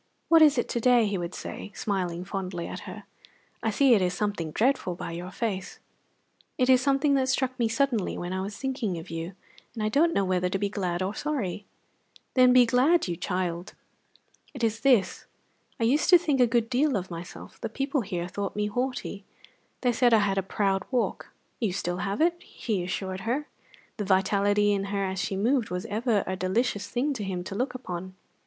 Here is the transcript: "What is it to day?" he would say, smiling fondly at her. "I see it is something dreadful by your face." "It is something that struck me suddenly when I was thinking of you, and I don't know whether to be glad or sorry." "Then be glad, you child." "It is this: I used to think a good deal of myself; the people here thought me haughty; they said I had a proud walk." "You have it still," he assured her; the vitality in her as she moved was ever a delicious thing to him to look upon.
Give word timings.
"What 0.29 0.41
is 0.41 0.57
it 0.57 0.67
to 0.69 0.79
day?" 0.79 1.05
he 1.05 1.19
would 1.19 1.35
say, 1.35 1.71
smiling 1.75 2.25
fondly 2.25 2.65
at 2.67 2.89
her. 2.91 3.03
"I 3.61 3.69
see 3.69 3.93
it 3.93 4.01
is 4.01 4.15
something 4.15 4.49
dreadful 4.49 4.95
by 4.95 5.11
your 5.11 5.29
face." 5.29 5.77
"It 6.57 6.71
is 6.71 6.81
something 6.81 7.13
that 7.13 7.29
struck 7.29 7.59
me 7.59 7.67
suddenly 7.67 8.17
when 8.17 8.33
I 8.33 8.41
was 8.41 8.57
thinking 8.57 8.97
of 8.97 9.11
you, 9.11 9.33
and 9.75 9.83
I 9.83 9.89
don't 9.89 10.11
know 10.11 10.25
whether 10.25 10.49
to 10.49 10.57
be 10.57 10.69
glad 10.69 11.03
or 11.03 11.13
sorry." 11.13 11.67
"Then 12.33 12.51
be 12.51 12.65
glad, 12.65 13.07
you 13.07 13.15
child." 13.15 13.75
"It 14.55 14.63
is 14.63 14.79
this: 14.79 15.27
I 15.79 15.83
used 15.83 16.09
to 16.09 16.17
think 16.17 16.39
a 16.39 16.47
good 16.47 16.67
deal 16.67 16.97
of 16.97 17.11
myself; 17.11 17.61
the 17.61 17.69
people 17.69 18.01
here 18.01 18.27
thought 18.27 18.55
me 18.55 18.65
haughty; 18.65 19.23
they 19.81 19.91
said 19.91 20.15
I 20.15 20.19
had 20.25 20.39
a 20.39 20.41
proud 20.41 20.83
walk." 20.89 21.27
"You 21.59 21.67
have 21.97 22.21
it 22.21 22.39
still," 22.41 22.41
he 22.41 22.83
assured 22.83 23.19
her; 23.19 23.45
the 23.97 24.05
vitality 24.05 24.73
in 24.73 24.85
her 24.85 25.03
as 25.05 25.19
she 25.19 25.35
moved 25.37 25.69
was 25.69 25.85
ever 25.85 26.23
a 26.25 26.35
delicious 26.35 26.89
thing 26.89 27.13
to 27.13 27.23
him 27.23 27.43
to 27.43 27.53
look 27.53 27.75
upon. 27.75 28.15